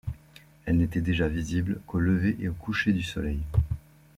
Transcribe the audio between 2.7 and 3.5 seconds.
du Soleil.